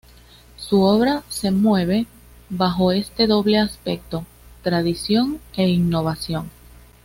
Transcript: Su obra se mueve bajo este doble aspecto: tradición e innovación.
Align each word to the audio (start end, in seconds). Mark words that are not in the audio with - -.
Su 0.57 0.81
obra 0.81 1.21
se 1.29 1.51
mueve 1.51 2.07
bajo 2.49 2.91
este 2.91 3.27
doble 3.27 3.59
aspecto: 3.59 4.25
tradición 4.63 5.39
e 5.55 5.69
innovación. 5.69 6.49